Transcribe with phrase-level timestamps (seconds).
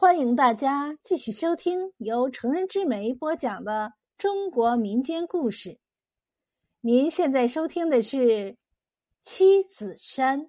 [0.00, 5.80] 欢迎大家继续收听由成人之美播讲的中国民间故事。
[6.82, 8.16] 您现在收听的是
[9.20, 10.42] 《七子山》。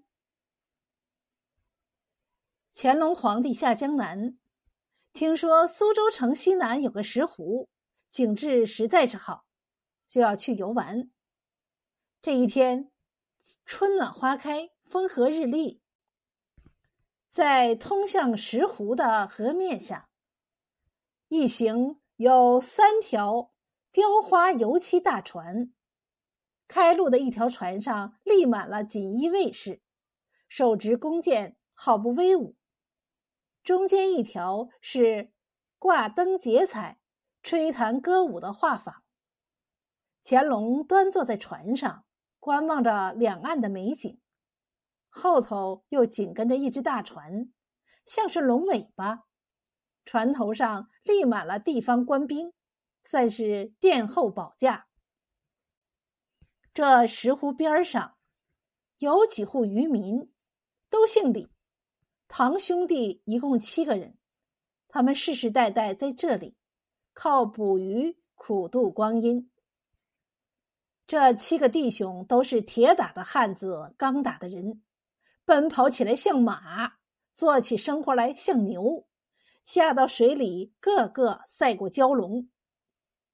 [2.75, 4.37] 乾隆皇帝下江南，
[5.13, 7.67] 听说苏州城西南有个石湖，
[8.11, 9.45] 景致实在是好，
[10.07, 11.09] 就要去游玩。
[12.21, 12.91] 这一天，
[13.65, 15.81] 春暖花开，风和日丽。
[17.31, 20.09] 在通向石湖的河面上，
[21.27, 23.51] 一行有三条
[23.91, 25.71] 雕花油漆大船。
[26.67, 29.81] 开路的一条船上立满了锦衣卫士，
[30.47, 32.55] 手执弓箭，好不威武。
[33.63, 35.31] 中间一条是
[35.77, 36.99] 挂灯结彩、
[37.41, 38.97] 吹弹歌舞的画舫。
[40.23, 42.05] 乾隆端坐在船上，
[42.39, 44.19] 观望着两岸的美景。
[45.09, 47.51] 后头又紧跟着一只大船，
[48.05, 49.25] 像是龙尾巴。
[50.05, 52.53] 船头上立满了地方官兵，
[53.03, 54.87] 算是殿后保驾。
[56.73, 58.17] 这石湖边上
[58.99, 60.31] 有几户渔民，
[60.89, 61.49] 都姓李，
[62.27, 64.17] 堂兄弟一共七个人，
[64.87, 66.55] 他们世世代代在这里
[67.13, 69.51] 靠捕鱼苦度光阴。
[71.05, 74.81] 这七个弟兄都是铁打的汉子，刚打的人。
[75.49, 76.99] 奔跑起来像马，
[77.33, 79.07] 做起生活来像牛，
[79.65, 82.51] 下到水里个个赛过蛟龙。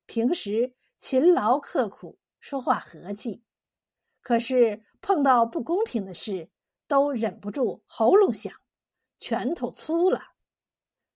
[0.06, 3.44] 平时勤劳刻苦，说话和气，
[4.22, 6.50] 可是碰到不公平的事，
[6.88, 8.54] 都忍不住喉咙响，
[9.20, 10.22] 拳头粗了。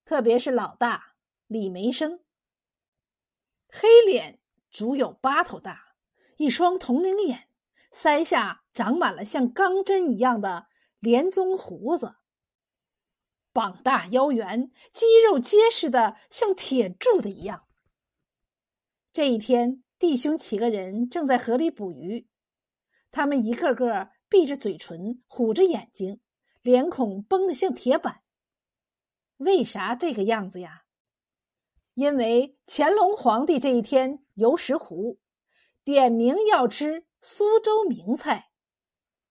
[0.03, 1.13] 特别是老大
[1.47, 2.19] 李梅生，
[3.69, 5.93] 黑脸足有八头大，
[6.35, 7.47] 一双铜铃眼，
[7.93, 10.67] 腮下长满了像钢针一样的。
[10.99, 12.15] 连宗胡子，
[13.53, 17.65] 膀大腰圆，肌肉结实的像铁铸的一样。
[19.11, 22.27] 这一天，弟兄几个人正在河里捕鱼，
[23.11, 26.21] 他们一个个闭着嘴唇，虎着眼睛，
[26.61, 28.21] 脸孔绷得像铁板。
[29.37, 30.83] 为啥这个样子呀？
[31.93, 35.19] 因为乾隆皇帝这一天游石湖，
[35.83, 38.48] 点名要吃苏州名菜。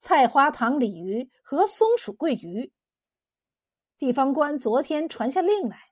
[0.00, 2.72] 菜花塘鲤鱼和松鼠桂鱼。
[3.98, 5.90] 地方官昨天传下令来，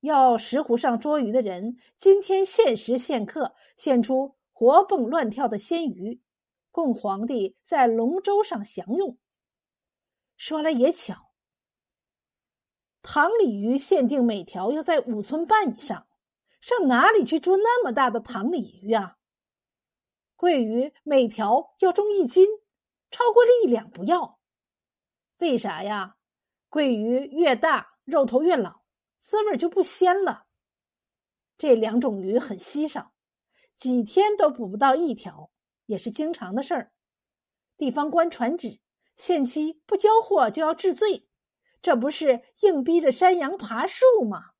[0.00, 6.20] 要石湖上捉鱼的人今天限时限刻献出活蹦乱跳的鲜鱼，
[6.70, 9.18] 供皇帝在龙舟上享用。
[10.36, 11.32] 说来也巧，
[13.02, 16.06] 塘鲤鱼限定每条要在五寸半以上，
[16.60, 19.18] 上哪里去捉那么大的塘鲤鱼啊？
[20.36, 22.46] 桂鱼每条要重一斤。
[23.12, 24.40] 超过了一两不要，
[25.38, 26.16] 为啥呀？
[26.70, 28.82] 桂鱼越大，肉头越老，
[29.20, 30.46] 滋味就不鲜了。
[31.58, 33.12] 这两种鱼很稀少，
[33.76, 35.50] 几天都捕不到一条，
[35.86, 36.92] 也是经常的事儿。
[37.76, 38.80] 地方官传旨，
[39.14, 41.28] 限期不交货就要治罪，
[41.82, 44.52] 这不是硬逼着山羊爬树吗？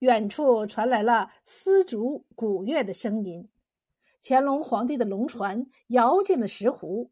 [0.00, 3.48] 远处传来了丝竹鼓乐的声音。
[4.24, 7.10] 乾隆皇帝的龙船摇进了石湖，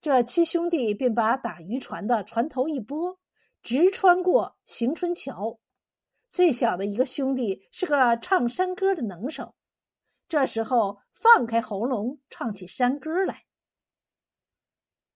[0.00, 3.18] 这七兄弟便把打渔船的船头一拨，
[3.60, 5.58] 直穿过行春桥。
[6.30, 9.56] 最小的一个兄弟是个唱山歌的能手，
[10.28, 13.44] 这时候放开喉咙唱起山歌来：“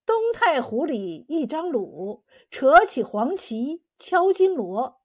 [0.05, 5.01] 东太湖里一张橹，扯起黄旗敲金锣。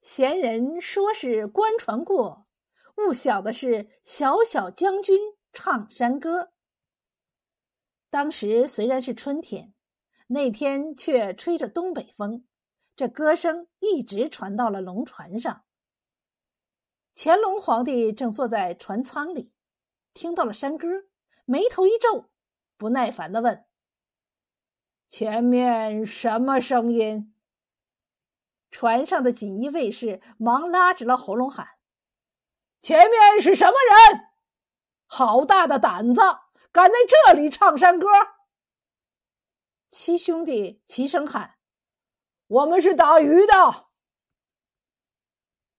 [0.00, 2.43] 闲人说是官船过。”
[2.94, 5.18] 不晓的是，小小将军
[5.52, 6.52] 唱山歌。
[8.08, 9.74] 当时虽然是春天，
[10.28, 12.46] 那天却吹着东北风，
[12.96, 15.64] 这歌声一直传到了龙船上。
[17.14, 19.52] 乾隆皇帝正坐在船舱里，
[20.12, 20.86] 听到了山歌，
[21.44, 22.30] 眉头一皱，
[22.76, 23.64] 不耐烦的问
[25.06, 27.34] ：“前面什么声音？”
[28.70, 31.68] 船上的锦衣卫士忙拉直了喉咙喊。
[32.84, 34.28] 前面是什么人？
[35.06, 36.20] 好大的胆子，
[36.70, 38.06] 敢在这里唱山歌！
[39.88, 41.54] 七兄弟齐声喊
[42.46, 43.86] ：“我们是打鱼的。”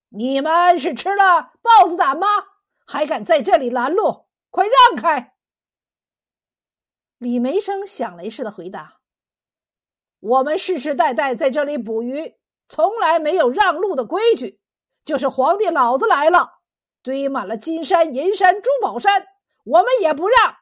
[0.10, 2.26] 你们是吃了豹子胆吗？
[2.88, 4.26] 还敢在这里拦路？
[4.50, 5.36] 快让开！
[7.20, 9.02] 李梅生响雷似的回答
[10.22, 14.60] ：“我们世世代代在这里捕鱼，从来没有让路的规矩。
[15.04, 16.54] 就是皇帝老子来了。”
[17.06, 19.28] 堆满了金山银山珠宝山，
[19.64, 20.56] 我们也不让。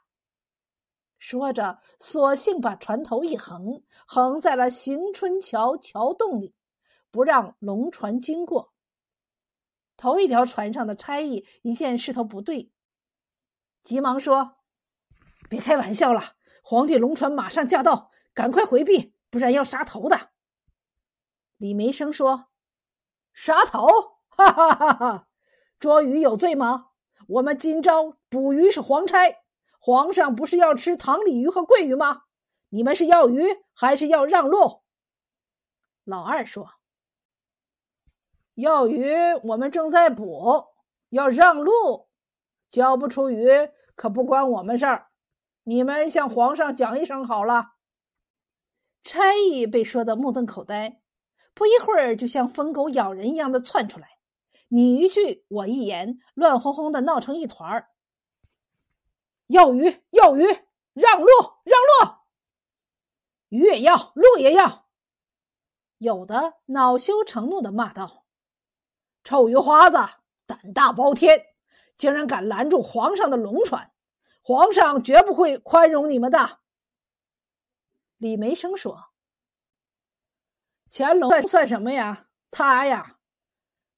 [1.18, 6.54] 说着，索性把船头一横，横在了行春桥桥洞里，
[7.12, 8.74] 不让龙船经过。
[9.96, 12.74] 头一条船上的差役一见势头不对，
[13.82, 14.58] 急忙说
[15.50, 16.22] ：“别开玩笑了，
[16.62, 20.32] 皇帝龙船马上驾到，赶快回避，不然要杀头的。”
[21.56, 22.48] 李梅生说
[23.32, 23.88] ：“杀头？
[24.28, 25.28] 哈哈哈哈！
[25.84, 26.92] 捉鱼有罪吗？
[27.28, 29.18] 我们今朝捕鱼是皇差，
[29.78, 32.22] 皇上不是要吃塘鲤鱼和桂鱼吗？
[32.70, 33.44] 你们是要鱼
[33.74, 34.84] 还是要让路？”
[36.06, 36.70] 老二说。
[38.54, 39.14] 要鱼，
[39.44, 40.70] 我们正在捕；
[41.10, 42.08] 要让路，
[42.70, 43.50] 交不出鱼
[43.94, 45.08] 可不关我们事儿。
[45.64, 47.74] 你们向皇上讲一声好了。
[49.04, 51.02] 差役被说的目瞪口呆，
[51.54, 54.13] 不一会儿就像疯狗咬人一样的窜出来，
[54.76, 57.92] 你一句我一言，乱哄哄的闹成一团儿。
[59.46, 60.44] 要鱼，要鱼，
[60.94, 61.28] 让路，
[61.64, 61.80] 让
[62.10, 62.16] 路，
[63.50, 64.88] 鱼也要，路也要。
[66.00, 68.26] 有的恼羞成怒的骂道。
[69.24, 69.98] 臭鱼花子，
[70.48, 71.40] 胆大包天，
[71.96, 73.92] 竟然敢拦住皇上的龙船！
[74.42, 76.62] 皇上绝不会宽容你们的。
[78.18, 79.12] 李梅生说
[80.90, 82.26] ：“乾隆算算什么呀？
[82.50, 83.13] 他呀，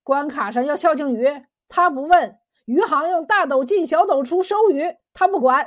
[0.06, 1.28] 关卡上要孝敬鱼，
[1.68, 5.66] 他不问；鱼行用大斗进小斗出收鱼，他不管；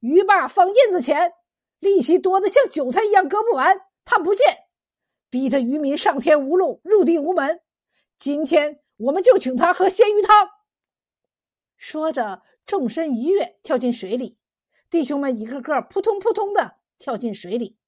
[0.00, 1.32] 鱼霸放印子钱，
[1.78, 4.46] 利息多的像韭菜一样割不完，他不见，
[5.30, 7.62] 逼得渔民上天无路，入地无门。
[8.18, 10.46] 今天。”我们就请他喝鲜鱼汤。
[11.78, 14.36] 说着，纵身一跃，跳进水里。
[14.90, 17.78] 弟兄们一个个扑通扑通的跳进水里。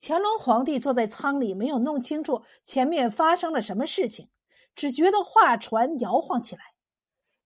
[0.00, 4.30] 乾隆皇帝坐在舱里，没有弄清楚前面发生了什么事情，
[4.74, 6.62] 只觉得画船摇晃起来，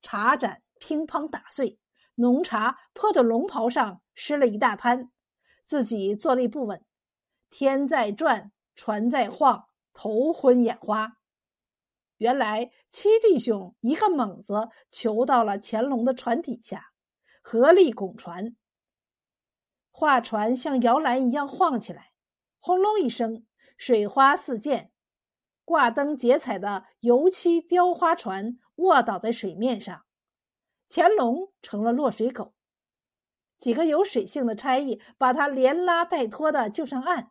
[0.03, 1.79] 茶盏乒乓打碎，
[2.17, 5.11] 浓茶泼到龙袍上，湿了一大滩。
[5.65, 6.85] 自己坐立不稳，
[7.49, 11.17] 天在转，船在晃，头昏眼花。
[12.19, 16.93] 原来七弟兄一个猛子求到了乾隆的船底下，
[17.43, 18.55] 合力拱船，
[19.91, 22.13] 画船像摇篮一样晃起来，
[22.61, 23.47] 轰隆一声，
[23.77, 24.93] 水花四溅，
[25.65, 30.05] 挂灯结彩的油漆雕花船卧倒在水面上，
[30.89, 32.55] 乾隆成了落水狗。
[33.59, 37.31] 几个有水性的差役把他连拉带拖的救上岸，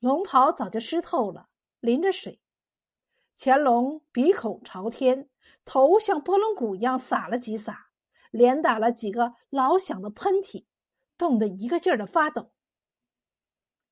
[0.00, 1.48] 龙袍早就湿透了，
[1.80, 2.40] 淋着水。
[3.36, 5.28] 乾隆鼻孔朝天，
[5.64, 7.88] 头像拨浪鼓一样撒了几撒，
[8.30, 10.66] 连打了几个老响的喷嚏，
[11.16, 12.53] 冻得一个劲儿的发抖。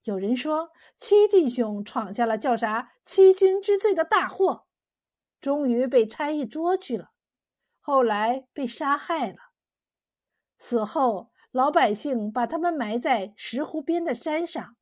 [0.04, 4.66] 有人说七弟兄闯下了叫啥欺君之罪的大祸，
[5.40, 7.10] 终于被差役捉去了，
[7.80, 9.36] 后来被杀害了。
[10.58, 14.76] 死后，老百姓把他们埋在石湖边的山上，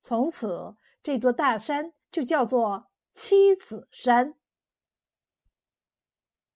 [0.00, 2.90] 从此这座大山就叫做。
[3.18, 4.34] 七子山。